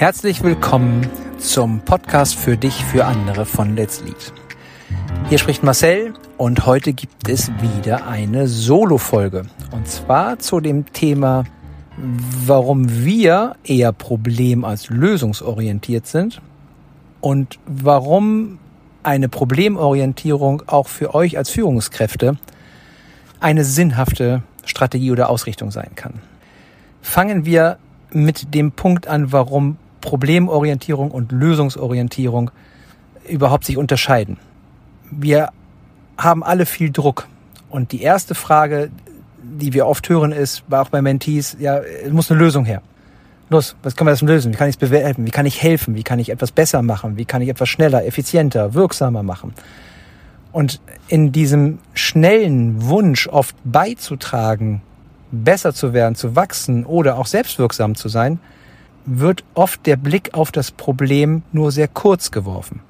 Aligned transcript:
Herzlich 0.00 0.42
willkommen 0.42 1.10
zum 1.36 1.80
Podcast 1.82 2.34
für 2.34 2.56
dich, 2.56 2.86
für 2.86 3.04
andere 3.04 3.44
von 3.44 3.76
Let's 3.76 4.02
Lead. 4.02 4.32
Hier 5.28 5.36
spricht 5.36 5.62
Marcel 5.62 6.14
und 6.38 6.64
heute 6.64 6.94
gibt 6.94 7.28
es 7.28 7.50
wieder 7.60 8.06
eine 8.06 8.48
Solo-Folge. 8.48 9.44
Und 9.72 9.86
zwar 9.86 10.38
zu 10.38 10.60
dem 10.60 10.90
Thema, 10.94 11.44
warum 11.98 13.04
wir 13.04 13.56
eher 13.62 13.92
problem- 13.92 14.64
als 14.64 14.88
lösungsorientiert 14.88 16.06
sind 16.06 16.40
und 17.20 17.58
warum 17.66 18.58
eine 19.02 19.28
Problemorientierung 19.28 20.62
auch 20.66 20.88
für 20.88 21.14
euch 21.14 21.36
als 21.36 21.50
Führungskräfte 21.50 22.38
eine 23.38 23.64
sinnhafte 23.64 24.44
Strategie 24.64 25.10
oder 25.10 25.28
Ausrichtung 25.28 25.70
sein 25.70 25.90
kann. 25.94 26.22
Fangen 27.02 27.44
wir 27.44 27.76
mit 28.12 28.54
dem 28.54 28.72
Punkt 28.72 29.06
an, 29.06 29.30
warum 29.30 29.76
Problemorientierung 30.00 31.10
und 31.10 31.32
Lösungsorientierung 31.32 32.50
überhaupt 33.28 33.64
sich 33.64 33.76
unterscheiden. 33.76 34.38
Wir 35.10 35.50
haben 36.16 36.42
alle 36.42 36.66
viel 36.66 36.90
Druck. 36.90 37.26
Und 37.68 37.92
die 37.92 38.02
erste 38.02 38.34
Frage, 38.34 38.90
die 39.42 39.72
wir 39.72 39.86
oft 39.86 40.08
hören, 40.08 40.32
ist, 40.32 40.64
auch 40.70 40.88
bei 40.88 41.02
Mentees, 41.02 41.56
ja, 41.60 41.78
es 41.78 42.12
muss 42.12 42.30
eine 42.30 42.40
Lösung 42.40 42.64
her. 42.64 42.82
Los, 43.48 43.74
was 43.82 43.96
können 43.96 44.06
wir 44.06 44.12
das 44.12 44.22
lösen? 44.22 44.52
Wie 44.52 44.56
kann 44.56 44.68
ich 44.68 44.76
es 44.76 44.80
bewerten? 44.80 45.26
Wie 45.26 45.30
kann 45.30 45.46
ich 45.46 45.60
helfen? 45.60 45.96
Wie 45.96 46.04
kann 46.04 46.20
ich 46.20 46.30
etwas 46.30 46.52
besser 46.52 46.82
machen? 46.82 47.16
Wie 47.16 47.24
kann 47.24 47.42
ich 47.42 47.48
etwas 47.48 47.68
schneller, 47.68 48.04
effizienter, 48.06 48.74
wirksamer 48.74 49.24
machen? 49.24 49.54
Und 50.52 50.80
in 51.08 51.32
diesem 51.32 51.78
schnellen 51.94 52.86
Wunsch 52.86 53.28
oft 53.28 53.56
beizutragen, 53.64 54.82
besser 55.32 55.72
zu 55.72 55.92
werden, 55.92 56.14
zu 56.14 56.36
wachsen 56.36 56.84
oder 56.84 57.18
auch 57.18 57.26
selbstwirksam 57.26 57.94
zu 57.94 58.08
sein, 58.08 58.38
wird 59.18 59.44
oft 59.54 59.86
der 59.86 59.96
Blick 59.96 60.34
auf 60.34 60.52
das 60.52 60.70
Problem 60.70 61.42
nur 61.52 61.72
sehr 61.72 61.88
kurz 61.88 62.30
geworfen. 62.30 62.80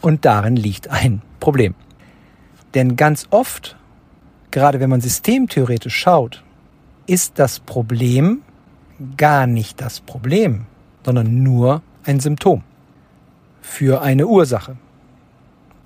Und 0.00 0.24
darin 0.24 0.56
liegt 0.56 0.88
ein 0.88 1.22
Problem. 1.40 1.74
Denn 2.74 2.96
ganz 2.96 3.26
oft, 3.30 3.76
gerade 4.50 4.80
wenn 4.80 4.90
man 4.90 5.00
systemtheoretisch 5.00 5.96
schaut, 5.96 6.44
ist 7.06 7.38
das 7.38 7.60
Problem 7.60 8.42
gar 9.16 9.46
nicht 9.46 9.80
das 9.80 10.00
Problem, 10.00 10.66
sondern 11.04 11.42
nur 11.42 11.82
ein 12.04 12.20
Symptom 12.20 12.62
für 13.62 14.02
eine 14.02 14.26
Ursache, 14.26 14.76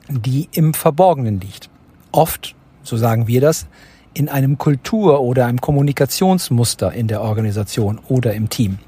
die 0.09 0.49
im 0.53 0.75
Verborgenen 0.75 1.41
liegt. 1.41 1.71
Oft, 2.13 2.55
so 2.83 2.97
sagen 2.97 3.29
wir 3.29 3.41
das, 3.41 3.67
in 4.13 4.29
einem 4.29 4.59
Kultur- 4.59 5.21
oder 5.21 5.47
einem 5.47 5.61
Kommunikationsmuster 5.61 6.93
in 6.93 7.09
der 7.09 7.21
Organisation 7.23 8.01
oder 8.09 8.35
im 8.35 8.49
Team. 8.49 8.79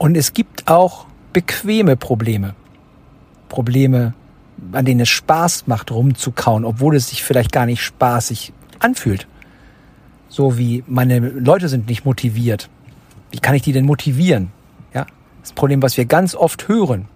Und 0.00 0.16
es 0.16 0.32
gibt 0.32 0.66
auch 0.66 1.04
bequeme 1.34 1.94
Probleme. 1.94 2.54
Probleme, 3.50 4.14
an 4.72 4.86
denen 4.86 5.00
es 5.00 5.10
Spaß 5.10 5.66
macht, 5.66 5.90
rumzukauen, 5.90 6.64
obwohl 6.64 6.96
es 6.96 7.10
sich 7.10 7.22
vielleicht 7.22 7.52
gar 7.52 7.66
nicht 7.66 7.82
spaßig 7.82 8.54
anfühlt. 8.78 9.26
So 10.30 10.56
wie 10.56 10.84
meine 10.86 11.18
Leute 11.18 11.68
sind 11.68 11.86
nicht 11.86 12.06
motiviert. 12.06 12.70
Wie 13.30 13.40
kann 13.40 13.54
ich 13.54 13.60
die 13.60 13.74
denn 13.74 13.84
motivieren? 13.84 14.52
Ja, 14.94 15.04
das 15.42 15.52
Problem, 15.52 15.82
was 15.82 15.98
wir 15.98 16.06
ganz 16.06 16.34
oft 16.34 16.66
hören. 16.66 17.06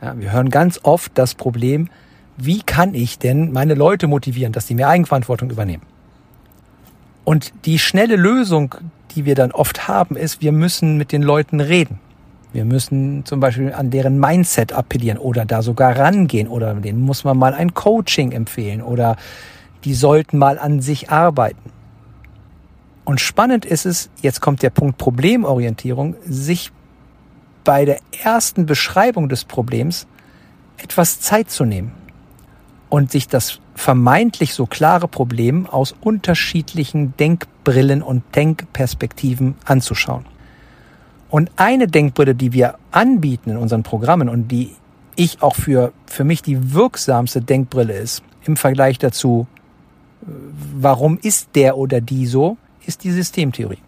Ja, 0.00 0.16
wir 0.16 0.30
hören 0.30 0.50
ganz 0.50 0.78
oft 0.84 1.10
das 1.16 1.34
Problem, 1.34 1.88
wie 2.36 2.62
kann 2.62 2.94
ich 2.94 3.18
denn 3.18 3.50
meine 3.50 3.74
Leute 3.74 4.06
motivieren, 4.06 4.52
dass 4.52 4.68
sie 4.68 4.76
mehr 4.76 4.88
Eigenverantwortung 4.88 5.50
übernehmen? 5.50 5.82
Und 7.24 7.52
die 7.64 7.80
schnelle 7.80 8.14
Lösung, 8.14 8.76
die 9.16 9.24
wir 9.24 9.34
dann 9.34 9.50
oft 9.50 9.88
haben, 9.88 10.14
ist, 10.14 10.40
wir 10.40 10.52
müssen 10.52 10.98
mit 10.98 11.10
den 11.10 11.22
Leuten 11.22 11.58
reden. 11.58 11.98
Wir 12.52 12.64
müssen 12.64 13.24
zum 13.26 13.40
Beispiel 13.40 13.72
an 13.72 13.90
deren 13.90 14.18
Mindset 14.18 14.72
appellieren 14.72 15.18
oder 15.18 15.44
da 15.44 15.62
sogar 15.62 15.98
rangehen 15.98 16.48
oder 16.48 16.74
denen 16.74 17.02
muss 17.02 17.24
man 17.24 17.36
mal 17.36 17.52
ein 17.52 17.74
Coaching 17.74 18.32
empfehlen 18.32 18.82
oder 18.82 19.16
die 19.84 19.94
sollten 19.94 20.38
mal 20.38 20.58
an 20.58 20.80
sich 20.80 21.10
arbeiten. 21.10 21.70
Und 23.04 23.20
spannend 23.20 23.64
ist 23.64 23.86
es, 23.86 24.10
jetzt 24.22 24.40
kommt 24.40 24.62
der 24.62 24.70
Punkt 24.70 24.98
Problemorientierung, 24.98 26.14
sich 26.24 26.72
bei 27.64 27.84
der 27.84 27.98
ersten 28.22 28.66
Beschreibung 28.66 29.28
des 29.28 29.44
Problems 29.44 30.06
etwas 30.78 31.20
Zeit 31.20 31.50
zu 31.50 31.64
nehmen 31.64 31.92
und 32.88 33.10
sich 33.10 33.28
das 33.28 33.60
vermeintlich 33.74 34.54
so 34.54 34.66
klare 34.66 35.08
Problem 35.08 35.66
aus 35.66 35.94
unterschiedlichen 36.00 37.14
Denkbrillen 37.16 38.02
und 38.02 38.22
Denkperspektiven 38.34 39.54
anzuschauen. 39.64 40.24
Und 41.30 41.50
eine 41.56 41.86
Denkbrille, 41.86 42.34
die 42.34 42.52
wir 42.52 42.76
anbieten 42.90 43.50
in 43.50 43.56
unseren 43.56 43.82
Programmen 43.82 44.28
und 44.28 44.48
die 44.48 44.74
ich 45.14 45.42
auch 45.42 45.56
für, 45.56 45.92
für 46.06 46.24
mich 46.24 46.42
die 46.42 46.72
wirksamste 46.72 47.40
Denkbrille 47.40 47.92
ist 47.92 48.22
im 48.44 48.56
Vergleich 48.56 48.98
dazu, 48.98 49.46
warum 50.22 51.18
ist 51.20 51.50
der 51.54 51.76
oder 51.76 52.00
die 52.00 52.26
so, 52.26 52.56
ist 52.86 53.04
die 53.04 53.10
Systemtheorie. 53.10 53.80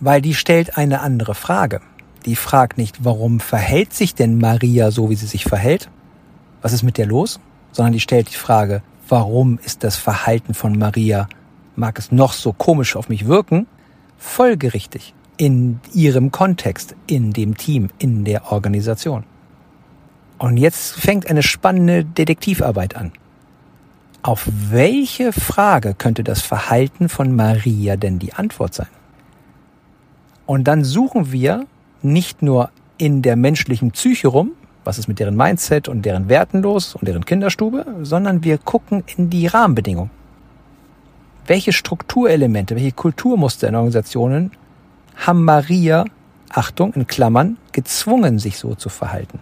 Weil 0.00 0.22
die 0.22 0.34
stellt 0.34 0.78
eine 0.78 1.00
andere 1.00 1.34
Frage. 1.34 1.80
Die 2.24 2.36
fragt 2.36 2.78
nicht, 2.78 3.04
warum 3.04 3.40
verhält 3.40 3.92
sich 3.92 4.14
denn 4.14 4.38
Maria 4.38 4.90
so, 4.90 5.10
wie 5.10 5.14
sie 5.14 5.26
sich 5.26 5.44
verhält? 5.44 5.90
Was 6.62 6.72
ist 6.72 6.82
mit 6.82 6.96
der 6.96 7.06
los? 7.06 7.40
Sondern 7.72 7.92
die 7.92 8.00
stellt 8.00 8.30
die 8.30 8.36
Frage, 8.36 8.82
warum 9.08 9.58
ist 9.64 9.84
das 9.84 9.96
Verhalten 9.96 10.54
von 10.54 10.78
Maria, 10.78 11.28
mag 11.76 11.98
es 11.98 12.12
noch 12.12 12.32
so 12.32 12.52
komisch 12.52 12.96
auf 12.96 13.08
mich 13.08 13.26
wirken, 13.26 13.66
folgerichtig 14.16 15.14
in 15.36 15.80
ihrem 15.92 16.30
Kontext, 16.30 16.94
in 17.06 17.32
dem 17.32 17.56
Team, 17.56 17.88
in 17.98 18.24
der 18.24 18.52
Organisation. 18.52 19.24
Und 20.38 20.56
jetzt 20.56 20.94
fängt 20.94 21.28
eine 21.28 21.42
spannende 21.42 22.04
Detektivarbeit 22.04 22.96
an. 22.96 23.12
Auf 24.22 24.48
welche 24.70 25.32
Frage 25.32 25.94
könnte 25.94 26.24
das 26.24 26.40
Verhalten 26.40 27.08
von 27.08 27.34
Maria 27.34 27.96
denn 27.96 28.18
die 28.18 28.32
Antwort 28.32 28.74
sein? 28.74 28.88
Und 30.46 30.64
dann 30.64 30.84
suchen 30.84 31.32
wir 31.32 31.66
nicht 32.02 32.42
nur 32.42 32.70
in 32.98 33.22
der 33.22 33.36
menschlichen 33.36 33.90
Psyche 33.90 34.28
rum, 34.28 34.52
was 34.84 34.98
ist 34.98 35.08
mit 35.08 35.18
deren 35.18 35.36
Mindset 35.36 35.88
und 35.88 36.02
deren 36.02 36.28
Werten 36.28 36.62
los 36.62 36.94
und 36.94 37.08
deren 37.08 37.24
Kinderstube, 37.24 37.86
sondern 38.02 38.44
wir 38.44 38.58
gucken 38.58 39.02
in 39.16 39.30
die 39.30 39.46
Rahmenbedingungen. 39.46 40.10
Welche 41.46 41.72
Strukturelemente, 41.72 42.76
welche 42.76 42.92
Kulturmuster 42.92 43.68
in 43.68 43.74
Organisationen 43.74 44.52
haben 45.14 45.44
Maria, 45.44 46.04
Achtung, 46.50 46.92
in 46.94 47.06
Klammern, 47.06 47.56
gezwungen, 47.72 48.38
sich 48.38 48.58
so 48.58 48.74
zu 48.74 48.88
verhalten. 48.88 49.38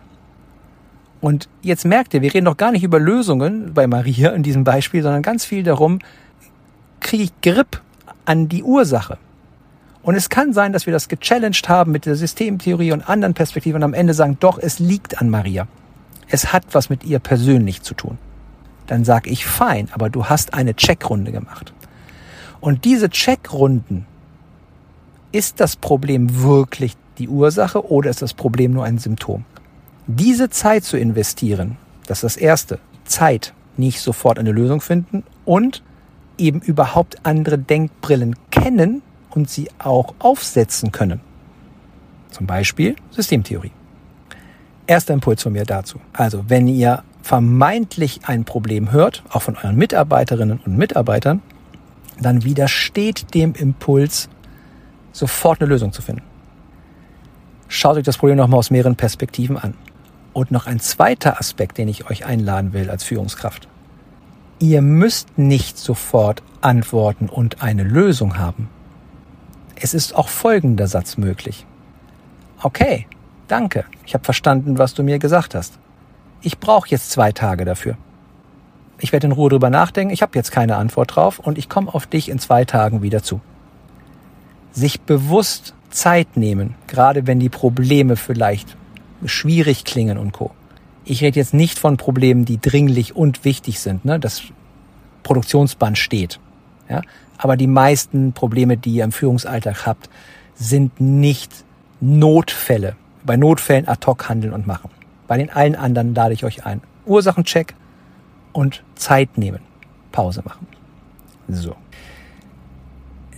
Und 1.21 1.49
jetzt 1.63 1.85
merkt 1.85 2.15
ihr, 2.15 2.23
wir 2.23 2.35
reden 2.35 2.47
doch 2.47 2.57
gar 2.57 2.73
nicht 2.73 2.83
über 2.83 2.99
Lösungen 2.99 3.75
bei 3.75 3.87
Maria 3.87 4.31
in 4.31 4.43
diesem 4.43 4.65
Beispiel, 4.65 5.03
sondern 5.03 5.23
ganz 5.23 5.45
viel 5.45 5.63
darum, 5.63 6.01
kriege 7.01 7.25
ich 7.25 7.41
Grip 7.43 7.81
an 8.25 8.49
die 8.49 8.63
Ursache. 8.63 9.19
Und 10.03 10.17
es 10.17 10.29
kann 10.29 10.53
sein, 10.53 10.73
dass 10.73 10.87
wir 10.87 10.93
das 10.93 11.09
gechallenged 11.09 11.69
haben 11.69 11.93
mit 11.93 12.07
der 12.07 12.17
Systemtheorie 12.17 12.91
und 12.93 13.09
anderen 13.09 13.35
Perspektiven 13.35 13.77
und 13.77 13.85
am 13.85 13.95
Ende 13.95 14.15
sagen, 14.15 14.37
doch, 14.41 14.59
es 14.59 14.81
liegt 14.81 15.21
an 15.21 15.31
Maria. 15.31 15.69
Es 16.29 16.53
hat 16.53 16.65
was 16.73 16.91
mit 16.91 17.05
ihr 17.05 17.21
persönlich 17.21 17.83
zu 17.83 17.95
tun. 17.95 18.19
Dann 18.89 19.05
sage 19.05 19.31
ich, 19.31 19.47
fein, 19.47 19.89
aber 19.93 20.11
du 20.11 20.27
hast 20.27 20.55
eine 20.55 20.75
Checkrunde 20.75 21.31
gemacht. 21.31 21.73
Und 22.61 22.85
diese 22.85 23.11
Checkrunden 23.11 24.07
ist 25.33 25.61
das 25.61 25.77
Problem 25.77 26.43
wirklich 26.43 26.97
die 27.19 27.29
Ursache 27.29 27.91
oder 27.91 28.11
ist 28.11 28.23
das 28.23 28.35
Problem 28.35 28.73
nur 28.73 28.85
ein 28.85 28.99
Symptom? 28.99 29.45
Diese 30.07 30.51
Zeit 30.51 30.85
zu 30.85 30.97
investieren, 30.97 31.77
das 32.07 32.19
ist 32.19 32.25
das 32.25 32.37
Erste. 32.37 32.79
Zeit, 33.05 33.55
nicht 33.77 34.01
sofort 34.01 34.39
eine 34.39 34.53
Lösung 34.53 34.81
finden 34.81 35.25
und 35.45 35.83
eben 36.39 36.61
überhaupt 36.61 37.25
andere 37.25 37.59
Denkbrillen 37.59 38.37
kennen 38.51 39.03
und 39.31 39.49
sie 39.49 39.69
auch 39.79 40.15
aufsetzen 40.19 40.93
können. 40.93 41.21
Zum 42.31 42.47
Beispiel 42.47 42.97
Systemtheorie. 43.11 43.73
Erster 44.87 45.15
Impuls 45.15 45.43
von 45.43 45.53
mir 45.53 45.65
dazu. 45.65 46.01
Also, 46.13 46.45
wenn 46.49 46.67
ihr 46.67 47.05
vermeintlich 47.23 48.21
ein 48.27 48.45
Problem 48.45 48.91
hört, 48.91 49.23
auch 49.31 49.43
von 49.43 49.57
euren 49.57 49.77
Mitarbeiterinnen 49.77 50.61
und 50.65 50.77
Mitarbeitern, 50.77 51.41
dann 52.21 52.45
widersteht 52.45 53.35
dem 53.35 53.55
Impuls, 53.55 54.29
sofort 55.13 55.61
eine 55.61 55.69
Lösung 55.69 55.93
zu 55.93 56.03
finden. 56.03 56.23
Schaut 57.69 57.97
euch 57.97 58.05
das 58.05 58.19
Problem 58.19 58.37
nochmal 58.37 58.59
aus 58.59 58.71
mehreren 58.71 58.97
Perspektiven 58.97 59.57
an. 59.57 59.75
Und 60.35 60.51
noch 60.51 60.67
ein 60.67 60.81
zweiter 60.81 61.39
Aspekt, 61.39 61.79
den 61.79 61.89
ich 61.89 62.11
euch 62.11 62.25
einladen 62.27 62.73
will 62.73 62.91
als 62.91 63.05
Führungskraft. 63.05 63.69
Ihr 64.59 64.83
müsst 64.83 65.39
nicht 65.39 65.79
sofort 65.79 66.43
Antworten 66.61 67.29
und 67.29 67.63
eine 67.63 67.83
Lösung 67.83 68.39
haben. 68.39 68.69
Es 69.75 69.95
ist 69.95 70.15
auch 70.15 70.29
folgender 70.29 70.87
Satz 70.87 71.17
möglich. 71.17 71.67
Okay, 72.63 73.07
danke, 73.49 73.85
ich 74.07 74.15
habe 74.15 74.25
verstanden, 74.25 74.79
was 74.79 74.95
du 74.95 75.03
mir 75.03 75.19
gesagt 75.19 75.55
hast. 75.55 75.79
Ich 76.43 76.59
brauche 76.59 76.89
jetzt 76.89 77.11
zwei 77.11 77.33
Tage 77.33 77.65
dafür. 77.65 77.97
Ich 78.99 79.13
werde 79.13 79.27
in 79.27 79.33
Ruhe 79.33 79.51
drüber 79.51 79.71
nachdenken, 79.71 80.13
ich 80.13 80.23
habe 80.23 80.39
jetzt 80.39 80.53
keine 80.53 80.77
Antwort 80.77 81.17
drauf 81.17 81.39
und 81.39 81.59
ich 81.59 81.69
komme 81.69 81.93
auf 81.93 82.07
dich 82.07 82.29
in 82.29 82.39
zwei 82.39 82.65
Tagen 82.65 83.03
wieder 83.03 83.23
zu 83.23 83.41
sich 84.73 85.01
bewusst 85.01 85.75
Zeit 85.91 86.37
nehmen, 86.37 86.75
gerade 86.87 87.27
wenn 87.27 87.39
die 87.39 87.49
Probleme 87.49 88.17
vielleicht 88.17 88.77
schwierig 89.25 89.85
klingen 89.85 90.19
und 90.19 90.33
co. 90.33 90.51
Ich 91.05 91.23
rede 91.23 91.39
jetzt 91.39 91.55
nicht 91.55 91.79
von 91.79 91.97
Problemen, 91.97 92.45
die 92.45 92.61
dringlich 92.61 93.15
und 93.15 93.45
wichtig 93.45 93.81
sind, 93.81 94.05
ne? 94.05 94.19
das 94.19 94.43
Produktionsband 95.23 95.99
steht. 95.99 96.41
Ja? 96.89 97.03
Aber 97.39 97.57
die 97.57 97.67
meisten 97.67 98.33
Probleme, 98.33 98.77
die 98.77 98.95
ihr 98.95 99.05
im 99.05 99.13
Führungsalltag 99.13 99.87
habt, 99.87 100.09
sind 100.55 101.01
nicht 101.01 101.65
Notfälle. 102.01 102.97
Bei 103.25 103.37
Notfällen 103.37 103.89
ad 103.89 104.07
hoc 104.07 104.29
handeln 104.29 104.53
und 104.53 104.67
machen. 104.67 104.91
Bei 105.29 105.39
den 105.39 105.51
allen 105.51 105.77
anderen 105.77 106.15
lade 106.15 106.35
ich 106.35 106.45
euch 106.45 106.67
ein. 106.67 106.81
Ursachencheck 107.07 107.75
und 108.53 108.83
Zeit 108.95 109.39
nehmen. 109.39 109.61
Pause 110.13 110.43
machen. 110.45 110.67
So. 111.49 111.75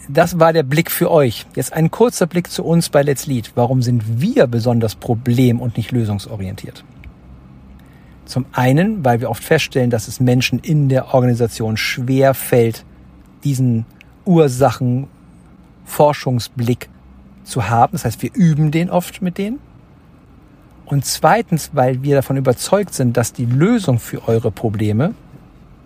Das 0.09 0.39
war 0.39 0.53
der 0.53 0.65
Blick 0.65 0.91
für 0.91 1.11
euch. 1.11 1.47
Jetzt 1.57 1.73
ein 1.73 1.91
kurzer 1.91 2.27
Blick 2.27 2.51
zu 2.51 2.63
uns 2.65 2.91
bei 2.91 3.01
Let's 3.03 3.27
Lead. 3.27 3.53
Warum 3.55 3.81
sind 3.81 4.21
wir 4.21 4.47
besonders 4.47 4.95
problem- 4.95 5.61
und 5.61 5.79
nicht 5.79 5.93
lösungsorientiert? 5.93 6.85
Zum 8.27 8.45
einen, 8.53 9.03
weil 9.05 9.21
wir 9.21 9.29
oft 9.31 9.45
feststellen, 9.45 9.91
dass 9.91 10.09
es 10.09 10.19
Menschen 10.21 10.59
in 10.59 10.89
der 10.89 11.13
Organisation 11.15 11.77
schwer 11.77 12.35
fällt, 12.35 12.85
diesen 13.45 13.87
Ursachenforschungsblick 14.25 16.89
zu 17.45 17.69
haben. 17.69 17.93
Das 17.93 18.05
heißt, 18.05 18.23
wir 18.23 18.31
üben 18.35 18.71
den 18.71 18.91
oft 18.91 19.23
mit 19.23 19.39
denen. 19.39 19.59
Und 20.87 21.05
zweitens, 21.07 21.71
weil 21.73 22.03
wir 22.03 22.17
davon 22.17 22.37
überzeugt 22.37 22.93
sind, 22.95 23.17
dass 23.17 23.33
die 23.33 23.47
Lösung 23.47 23.99
für 23.99 24.29
eure 24.29 24.51
Probleme, 24.51 25.15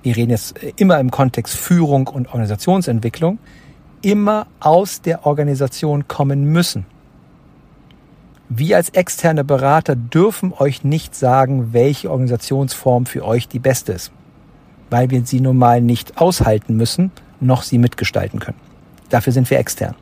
wir 0.03 0.17
reden 0.17 0.31
jetzt 0.31 0.59
immer 0.77 0.99
im 0.99 1.13
Kontext 1.13 1.57
Führung 1.57 2.09
und 2.09 2.27
Organisationsentwicklung, 2.29 3.39
immer 4.03 4.47
aus 4.61 5.03
der 5.03 5.27
Organisation 5.27 6.09
kommen 6.09 6.45
müssen. 6.45 6.87
Wir 8.49 8.77
als 8.77 8.89
externe 8.91 9.45
Berater 9.45 9.95
dürfen 9.95 10.55
euch 10.57 10.83
nicht 10.83 11.15
sagen, 11.15 11.73
welche 11.73 12.11
Organisationsform 12.11 13.05
für 13.05 13.25
euch 13.25 13.47
die 13.47 13.59
beste 13.59 13.93
ist, 13.93 14.11
weil 14.89 15.11
wir 15.11 15.25
sie 15.27 15.41
nun 15.41 15.59
mal 15.59 15.83
nicht 15.83 16.19
aushalten 16.19 16.77
müssen, 16.77 17.11
noch 17.41 17.63
sie 17.63 17.77
mitgestalten 17.77 18.41
können. 18.41 18.59
Dafür 19.11 19.33
sind 19.33 19.51
wir 19.51 19.59
extern. 19.59 19.95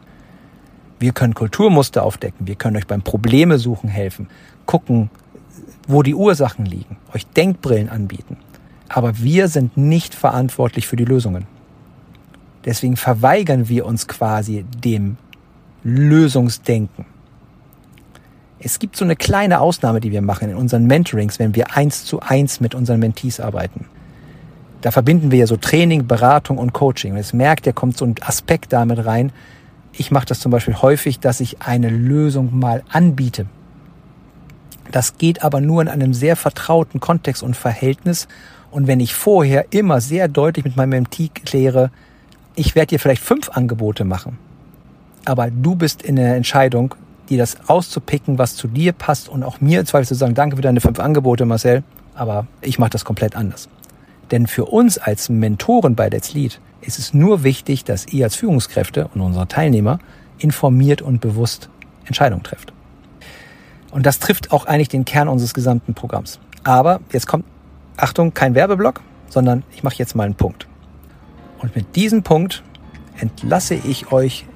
Wir 0.98 1.12
können 1.12 1.34
Kulturmuster 1.34 2.04
aufdecken, 2.04 2.46
wir 2.46 2.54
können 2.54 2.76
euch 2.76 2.87
beim 2.87 3.02
Probleme 3.02 3.58
suchen 3.58 3.88
helfen, 3.88 4.28
gucken, 4.64 5.10
wo 5.88 6.02
die 6.02 6.14
Ursachen 6.14 6.64
liegen, 6.64 6.96
euch 7.14 7.26
Denkbrillen 7.26 7.88
anbieten. 7.88 8.38
Aber 8.88 9.19
wir 9.19 9.48
sind 9.48 9.76
nicht 9.76 10.14
verantwortlich 10.14 10.87
für 10.87 10.96
die 10.96 11.04
Lösungen. 11.04 11.46
Deswegen 12.67 12.97
verweigern 12.97 13.69
wir 13.69 13.87
uns 13.87 14.09
quasi 14.09 14.65
dem 14.85 15.17
Lösungsdenken. 15.85 17.07
Es 18.59 18.81
gibt 18.81 18.97
so 18.97 19.05
eine 19.05 19.15
kleine 19.15 19.61
Ausnahme, 19.61 20.01
die 20.01 20.11
wir 20.11 20.23
machen 20.23 20.51
in 20.51 20.57
unseren 20.57 20.87
Mentorings, 20.87 21.39
wenn 21.39 21.55
wir 21.55 21.77
eins 21.77 22.05
zu 22.05 22.21
eins 22.21 22.61
mit 22.61 22.75
unseren 22.75 22.99
Mentees 22.99 23.39
arbeiten. 23.39 23.87
Da 24.81 24.91
verbinden 24.91 25.31
wir 25.31 25.39
ja 25.39 25.47
so 25.47 25.57
Training, 25.57 26.07
Beratung 26.07 26.59
und 26.59 26.73
Coaching. 26.73 27.13
Und 27.13 27.19
jetzt 27.19 27.35
merkt 27.35 27.67
ihr, 27.67 27.73
kommt 27.73 27.97
so 27.97 28.05
ein 28.05 28.17
Aspekt 28.21 28.73
damit 28.73 29.07
rein. 29.07 29.33
Ich 29.93 30.11
mache 30.11 30.27
das 30.27 30.41
zum 30.41 30.51
Beispiel 30.51 30.75
häufig, 30.75 31.21
dass 31.21 31.41
ich 31.41 31.63
eine 31.63 31.89
Lösung 31.89 32.59
mal 32.59 32.83
anbiete. 32.89 33.47
Das 34.91 35.19
geht 35.19 35.43
aber 35.43 35.61
nur 35.61 35.83
in 35.83 35.89
einem 35.89 36.15
sehr 36.15 36.37
vertrauten 36.37 37.01
Kontext 37.01 37.43
und 37.43 37.57
Verhältnis. 37.57 38.27
Und 38.71 38.87
wenn 38.87 39.01
ich 39.01 39.15
vorher 39.15 39.67
immer 39.71 40.01
sehr 40.01 40.29
deutlich 40.29 40.65
mit 40.65 40.77
meinem 40.77 40.91
Mentee 40.91 41.29
kläre, 41.29 41.91
ich 42.56 42.75
werde 42.75 42.88
dir 42.88 42.99
vielleicht 42.99 43.23
fünf 43.23 43.50
Angebote 43.50 44.05
machen, 44.05 44.38
aber 45.25 45.50
du 45.50 45.76
bist 45.76 46.03
in 46.03 46.17
der 46.17 46.35
Entscheidung, 46.37 46.94
dir 47.29 47.38
das 47.38 47.56
auszupicken, 47.69 48.38
was 48.38 48.56
zu 48.56 48.69
dir 48.69 48.93
passt 48.93 49.29
und 49.29 49.43
auch 49.43 49.61
mir 49.61 49.81
im 49.81 49.87
Zweifel 49.87 50.06
zu 50.06 50.14
sagen, 50.14 50.35
danke 50.35 50.56
für 50.56 50.62
deine 50.62 50.81
fünf 50.81 50.99
Angebote, 50.99 51.44
Marcel, 51.44 51.82
aber 52.14 52.47
ich 52.62 52.79
mache 52.79 52.91
das 52.91 53.05
komplett 53.05 53.37
anders. 53.37 53.69
Denn 54.31 54.47
für 54.47 54.64
uns 54.64 54.99
als 54.99 55.29
Mentoren 55.29 55.94
bei 55.94 56.08
Let's 56.08 56.35
Lead 56.35 56.61
ist 56.81 56.99
es 56.99 57.14
nur 57.14 57.43
wichtig, 57.43 57.85
dass 57.85 58.06
ihr 58.06 58.25
als 58.25 58.37
Führungskräfte 58.37 59.08
und 59.14 59.20
unsere 59.20 59.47
Teilnehmer 59.49 59.99
informiert 60.38 61.03
und 61.03 61.20
bewusst 61.20 61.69
Entscheidungen 62.06 62.43
trefft. 62.43 62.73
Und 63.91 64.06
das 64.06 64.19
trifft 64.19 64.53
auch 64.53 64.67
eigentlich 64.67 64.88
den 64.88 65.05
Kern 65.05 65.29
unseres 65.29 65.55
gesamten 65.55 65.94
Programms. 65.94 66.38
Aber 66.64 67.00
jetzt 67.12 67.26
kommt, 67.26 67.44
Achtung, 67.97 68.35
kein 68.35 68.55
Werbeblock, 68.55 69.00
sondern 69.29 69.62
ich 69.75 69.82
mache 69.82 69.97
jetzt 69.97 70.14
mal 70.14 70.25
einen 70.25 70.35
Punkt. 70.35 70.67
Und 71.58 71.75
mit 71.75 71.97
diesem 71.97 72.23
Punkt 72.23 72.62
entlasse 73.19 73.75
ich 73.75 74.12
euch 74.12 74.47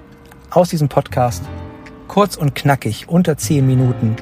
aus 0.51 0.71
diesem 0.71 0.89
Podcast 0.89 1.45
kurz 2.09 2.37
und 2.37 2.55
knackig 2.55 3.09
unter 3.09 3.37
10 3.37 3.67
Minuten. 3.67 4.17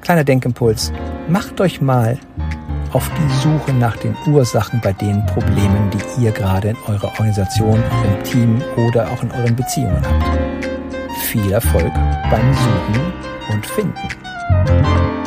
Kleiner 0.00 0.24
Denkimpuls. 0.24 0.92
Macht 1.28 1.60
euch 1.60 1.80
mal 1.80 2.18
auf 2.92 3.10
die 3.10 3.34
Suche 3.42 3.72
nach 3.72 3.96
den 3.96 4.16
Ursachen 4.26 4.80
bei 4.80 4.92
den 4.92 5.24
Problemen, 5.26 5.90
die 5.90 6.24
ihr 6.24 6.32
gerade 6.32 6.70
in 6.70 6.76
eurer 6.86 7.08
Organisation, 7.08 7.82
eurem 7.82 8.22
Team 8.22 8.62
oder 8.88 9.10
auch 9.10 9.22
in 9.22 9.30
euren 9.32 9.54
Beziehungen 9.54 10.02
habt. 10.02 10.66
Viel 11.24 11.52
Erfolg 11.52 11.92
beim 12.30 12.54
Suchen 12.54 13.12
und 13.52 13.66
Finden. 13.66 15.25